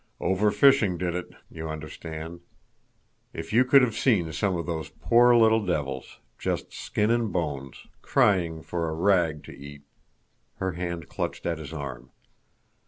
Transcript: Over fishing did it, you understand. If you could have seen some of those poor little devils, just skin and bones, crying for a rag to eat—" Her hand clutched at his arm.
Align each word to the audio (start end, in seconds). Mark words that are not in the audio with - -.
Over 0.19 0.49
fishing 0.49 0.97
did 0.97 1.13
it, 1.13 1.27
you 1.51 1.69
understand. 1.69 2.39
If 3.33 3.53
you 3.53 3.63
could 3.63 3.83
have 3.83 3.93
seen 3.93 4.33
some 4.33 4.55
of 4.57 4.65
those 4.65 4.89
poor 4.89 5.35
little 5.35 5.63
devils, 5.63 6.19
just 6.39 6.73
skin 6.73 7.11
and 7.11 7.31
bones, 7.31 7.85
crying 8.01 8.63
for 8.63 8.89
a 8.89 8.95
rag 8.95 9.43
to 9.43 9.51
eat—" 9.55 9.83
Her 10.55 10.71
hand 10.71 11.07
clutched 11.07 11.45
at 11.45 11.59
his 11.59 11.71
arm. 11.71 12.09